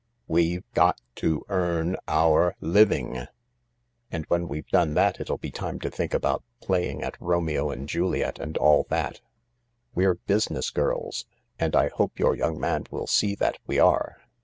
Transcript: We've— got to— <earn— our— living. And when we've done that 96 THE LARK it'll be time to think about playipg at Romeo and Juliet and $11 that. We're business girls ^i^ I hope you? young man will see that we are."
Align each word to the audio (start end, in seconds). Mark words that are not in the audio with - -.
We've— 0.27 0.63
got 0.73 0.99
to— 1.17 1.45
<earn— 1.47 1.95
our— 2.07 2.55
living. 2.59 3.27
And 4.11 4.25
when 4.29 4.47
we've 4.47 4.65
done 4.69 4.95
that 4.95 5.17
96 5.17 5.17
THE 5.17 5.21
LARK 5.21 5.21
it'll 5.21 5.37
be 5.37 5.51
time 5.51 5.79
to 5.79 5.91
think 5.91 6.13
about 6.15 6.43
playipg 6.59 7.03
at 7.03 7.17
Romeo 7.21 7.69
and 7.69 7.87
Juliet 7.87 8.39
and 8.39 8.55
$11 8.55 8.87
that. 8.89 9.21
We're 9.93 10.15
business 10.15 10.71
girls 10.71 11.27
^i^ 11.59 11.75
I 11.75 11.89
hope 11.89 12.17
you? 12.19 12.33
young 12.33 12.59
man 12.59 12.85
will 12.89 13.05
see 13.05 13.35
that 13.35 13.59
we 13.67 13.77
are." 13.77 14.17